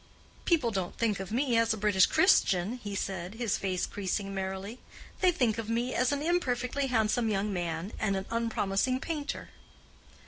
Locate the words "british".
1.77-2.07